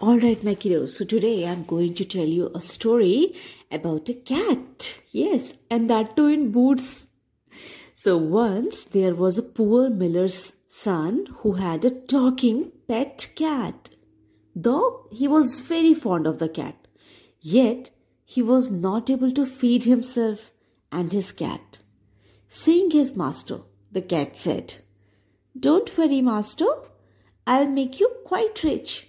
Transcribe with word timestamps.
All 0.00 0.18
right, 0.18 0.42
my 0.44 0.54
kiddos. 0.54 0.90
So 0.90 1.04
today 1.06 1.46
I'm 1.46 1.64
going 1.64 1.94
to 1.94 2.04
tell 2.04 2.26
you 2.26 2.50
a 2.54 2.60
story 2.60 3.34
about 3.70 4.10
a 4.10 4.14
cat. 4.14 5.00
Yes, 5.10 5.54
and 5.70 5.88
that 5.88 6.16
too 6.16 6.26
in 6.26 6.52
boots. 6.52 7.06
So 7.94 8.18
once 8.18 8.84
there 8.84 9.14
was 9.14 9.38
a 9.38 9.42
poor 9.42 9.88
miller's 9.88 10.52
son 10.68 11.26
who 11.38 11.54
had 11.54 11.84
a 11.84 11.90
talking 11.90 12.72
pet 12.86 13.28
cat. 13.36 13.88
Though 14.54 15.08
he 15.12 15.26
was 15.28 15.60
very 15.60 15.94
fond 15.94 16.26
of 16.26 16.40
the 16.40 16.48
cat, 16.48 16.88
yet 17.40 17.90
he 18.24 18.42
was 18.42 18.70
not 18.70 19.08
able 19.08 19.30
to 19.32 19.46
feed 19.46 19.84
himself 19.84 20.50
and 20.92 21.10
his 21.10 21.32
cat. 21.32 21.78
Seeing 22.48 22.90
his 22.90 23.16
master, 23.16 23.60
the 23.92 24.02
cat 24.02 24.36
said, 24.36 24.74
Don't 25.58 25.96
worry, 25.96 26.20
master. 26.20 26.68
I'll 27.46 27.68
make 27.68 27.98
you 27.98 28.10
quite 28.24 28.62
rich. 28.62 29.08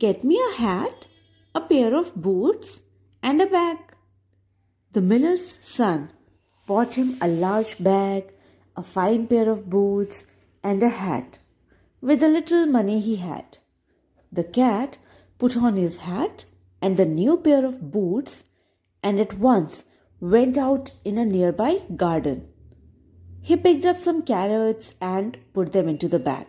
Get 0.00 0.24
me 0.24 0.40
a 0.42 0.54
hat, 0.56 1.08
a 1.54 1.60
pair 1.60 1.94
of 1.94 2.14
boots, 2.14 2.80
and 3.22 3.42
a 3.42 3.46
bag. 3.46 3.76
The 4.92 5.02
miller's 5.02 5.58
son 5.60 6.08
bought 6.66 6.94
him 6.94 7.18
a 7.20 7.28
large 7.28 7.76
bag, 7.84 8.32
a 8.74 8.82
fine 8.82 9.26
pair 9.26 9.50
of 9.50 9.68
boots, 9.68 10.24
and 10.62 10.82
a 10.82 10.88
hat 10.88 11.38
with 12.00 12.20
the 12.20 12.30
little 12.30 12.64
money 12.64 12.98
he 12.98 13.16
had. 13.16 13.58
The 14.32 14.44
cat 14.44 14.96
put 15.38 15.54
on 15.58 15.76
his 15.76 15.98
hat 15.98 16.46
and 16.80 16.96
the 16.96 17.04
new 17.04 17.36
pair 17.36 17.62
of 17.66 17.92
boots 17.92 18.44
and 19.02 19.20
at 19.20 19.38
once 19.38 19.84
went 20.18 20.56
out 20.56 20.92
in 21.04 21.18
a 21.18 21.26
nearby 21.26 21.82
garden. 21.94 22.48
He 23.42 23.54
picked 23.54 23.84
up 23.84 23.98
some 23.98 24.22
carrots 24.22 24.94
and 24.98 25.36
put 25.52 25.74
them 25.74 25.90
into 25.90 26.08
the 26.08 26.18
bag. 26.18 26.46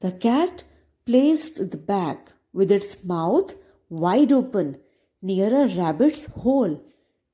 The 0.00 0.10
cat 0.10 0.64
placed 1.06 1.70
the 1.70 1.76
bag 1.76 2.18
with 2.52 2.70
its 2.70 3.02
mouth 3.04 3.54
wide 3.88 4.32
open 4.32 4.78
near 5.22 5.64
a 5.64 5.68
rabbit's 5.74 6.26
hole 6.26 6.82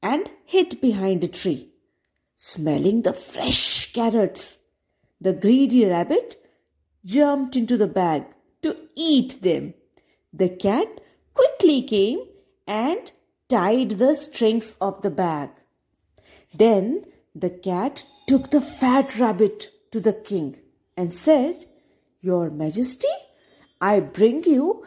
and 0.03 0.29
hid 0.45 0.81
behind 0.81 1.25
a 1.25 1.29
tree. 1.29 1.69
Smelling 2.37 3.03
the 3.03 3.13
fresh 3.13 3.93
carrots, 3.93 4.59
the 5.21 5.33
greedy 5.33 5.87
rabbit 5.87 6.37
jumped 7.05 7.57
into 7.57 7.77
the 7.77 7.87
bag 7.87 8.25
to 8.63 8.77
eat 8.95 9.43
them. 9.43 9.75
The 10.33 10.49
cat 10.49 11.01
quickly 11.33 11.83
came 11.83 12.21
and 12.67 13.11
tied 13.49 13.91
the 13.91 14.15
strings 14.15 14.75
of 14.81 15.03
the 15.03 15.11
bag. 15.11 15.51
Then 16.53 17.05
the 17.35 17.51
cat 17.51 18.05
took 18.27 18.51
the 18.51 18.61
fat 18.61 19.19
rabbit 19.19 19.71
to 19.93 20.01
the 20.01 20.13
king 20.13 20.57
and 20.97 21.13
said, 21.13 21.67
your 22.21 22.51
Majesty, 22.51 23.09
I 23.81 24.01
bring 24.01 24.43
you 24.45 24.85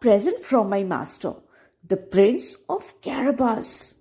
present 0.00 0.44
from 0.44 0.68
my 0.68 0.82
master, 0.82 1.34
the 1.86 1.96
Prince 1.96 2.56
of 2.68 3.00
Carabas. 3.00 3.94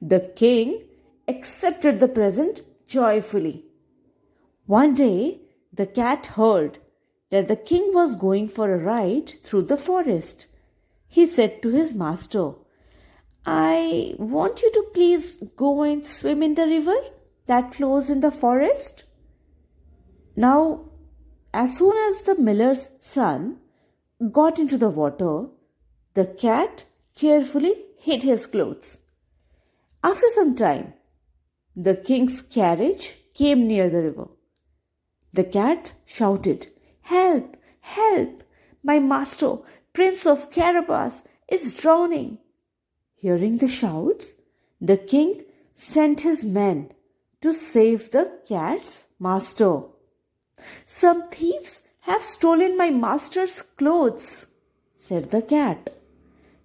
The 0.00 0.20
king 0.34 0.84
accepted 1.28 2.00
the 2.00 2.08
present 2.08 2.62
joyfully. 2.86 3.64
One 4.66 4.94
day, 4.94 5.40
the 5.72 5.86
cat 5.86 6.26
heard 6.26 6.78
that 7.30 7.48
the 7.48 7.56
king 7.56 7.90
was 7.92 8.16
going 8.16 8.48
for 8.48 8.72
a 8.72 8.78
ride 8.78 9.34
through 9.44 9.62
the 9.62 9.76
forest. 9.76 10.46
He 11.06 11.26
said 11.26 11.62
to 11.62 11.68
his 11.70 11.94
master, 11.94 12.52
I 13.46 14.14
want 14.18 14.62
you 14.62 14.70
to 14.72 14.86
please 14.92 15.36
go 15.56 15.82
and 15.82 16.04
swim 16.04 16.42
in 16.42 16.54
the 16.54 16.66
river 16.66 16.96
that 17.46 17.74
flows 17.74 18.10
in 18.10 18.20
the 18.20 18.30
forest. 18.30 19.04
Now, 20.36 20.86
as 21.52 21.78
soon 21.78 21.96
as 22.08 22.22
the 22.22 22.36
miller's 22.36 22.90
son 23.00 23.58
got 24.28 24.58
into 24.58 24.76
the 24.76 24.90
water, 24.90 25.46
the 26.14 26.26
cat 26.26 26.84
carefully 27.14 27.74
hid 27.96 28.22
his 28.22 28.46
clothes. 28.46 28.98
After 30.02 30.26
some 30.34 30.54
time, 30.54 30.94
the 31.74 31.94
king's 31.94 32.42
carriage 32.42 33.16
came 33.34 33.66
near 33.66 33.88
the 33.88 34.02
river. 34.02 34.28
The 35.32 35.44
cat 35.44 35.92
shouted, 36.04 36.68
Help! 37.02 37.56
Help! 37.80 38.42
My 38.82 38.98
master, 38.98 39.58
Prince 39.92 40.26
of 40.26 40.50
Carabas, 40.50 41.22
is 41.48 41.74
drowning. 41.74 42.38
Hearing 43.14 43.58
the 43.58 43.68
shouts, 43.68 44.34
the 44.80 44.96
king 44.96 45.44
sent 45.74 46.22
his 46.22 46.44
men 46.44 46.92
to 47.40 47.52
save 47.52 48.10
the 48.10 48.38
cat's 48.46 49.04
master. 49.18 49.82
Some 50.86 51.28
thieves 51.30 51.82
have 52.00 52.24
stolen 52.24 52.76
my 52.76 52.90
master's 52.90 53.62
clothes, 53.62 54.46
said 54.96 55.30
the 55.30 55.42
cat. 55.42 55.90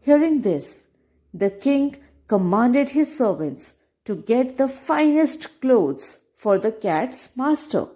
Hearing 0.02 0.42
this, 0.42 0.86
the 1.34 1.50
king 1.50 1.98
commanded 2.28 2.90
his 2.90 3.18
servants 3.18 3.76
to 4.06 4.16
get 4.16 4.58
the 4.58 4.68
finest 4.68 5.60
clothes 5.62 6.20
for 6.36 6.58
the 6.58 6.72
cat's 6.72 7.30
master. 7.36 7.88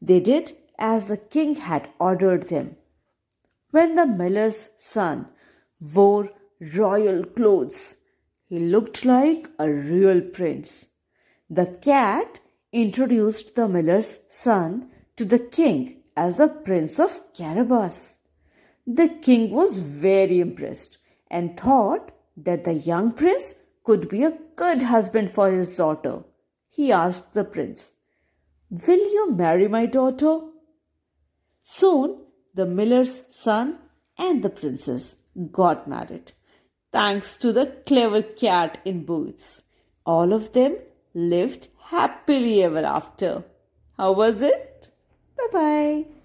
They 0.00 0.20
did 0.20 0.56
as 0.78 1.08
the 1.08 1.16
king 1.16 1.56
had 1.56 1.88
ordered 1.98 2.48
them. 2.48 2.76
When 3.70 3.94
the 3.94 4.06
miller's 4.06 4.70
son 4.76 5.28
wore 5.80 6.30
royal 6.76 7.24
clothes, 7.24 7.96
he 8.48 8.58
looked 8.58 9.04
like 9.04 9.48
a 9.58 9.70
real 9.70 10.20
prince. 10.20 10.88
The 11.48 11.66
cat 11.66 12.40
introduced 12.72 13.54
the 13.54 13.68
miller's 13.68 14.18
son 14.28 14.90
to 15.16 15.24
the 15.24 15.38
king 15.38 15.99
as 16.16 16.36
the 16.36 16.48
Prince 16.48 16.98
of 16.98 17.20
Carabas. 17.34 18.16
The 18.86 19.08
king 19.08 19.50
was 19.50 19.78
very 19.78 20.40
impressed 20.40 20.98
and 21.30 21.58
thought 21.58 22.10
that 22.36 22.64
the 22.64 22.74
young 22.74 23.12
prince 23.12 23.54
could 23.84 24.08
be 24.08 24.24
a 24.24 24.38
good 24.56 24.82
husband 24.82 25.30
for 25.30 25.50
his 25.50 25.76
daughter. 25.76 26.24
He 26.68 26.92
asked 26.92 27.34
the 27.34 27.44
prince, 27.44 27.92
Will 28.70 29.12
you 29.12 29.32
marry 29.32 29.68
my 29.68 29.86
daughter? 29.86 30.40
Soon 31.62 32.18
the 32.54 32.66
miller's 32.66 33.22
son 33.28 33.78
and 34.18 34.42
the 34.42 34.50
princess 34.50 35.16
got 35.50 35.88
married, 35.88 36.32
thanks 36.92 37.36
to 37.38 37.52
the 37.52 37.66
clever 37.86 38.22
cat 38.22 38.78
in 38.84 39.04
boots. 39.04 39.62
All 40.04 40.32
of 40.32 40.52
them 40.52 40.76
lived 41.14 41.68
happily 41.86 42.62
ever 42.62 42.84
after. 42.84 43.44
How 43.96 44.12
was 44.12 44.42
it? 44.42 44.69
Bye 45.40 45.48
bye. 45.52 46.19